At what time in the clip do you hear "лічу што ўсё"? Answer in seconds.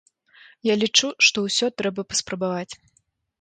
0.83-1.69